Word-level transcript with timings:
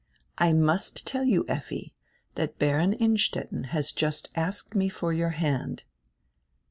"I 0.39 0.51
must 0.51 1.05
tell 1.05 1.23
you, 1.25 1.45
Effi, 1.47 1.93
that 2.33 2.57
Baron 2.57 2.93
Innstetten 2.93 3.65
has 3.65 3.91
just 3.91 4.29
asked 4.35 4.73
me 4.73 4.89
for 4.89 5.13
your 5.13 5.29
hand." 5.29 5.83